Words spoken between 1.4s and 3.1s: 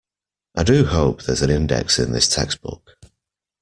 an index in this textbook.